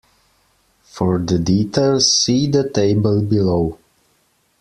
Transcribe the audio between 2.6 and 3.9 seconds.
table below.